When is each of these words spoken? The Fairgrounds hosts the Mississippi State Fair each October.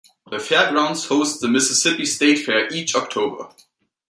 The 0.31 0.39
Fairgrounds 0.39 1.05
hosts 1.05 1.39
the 1.39 1.47
Mississippi 1.47 2.07
State 2.07 2.39
Fair 2.39 2.67
each 2.73 2.95
October. 2.95 3.49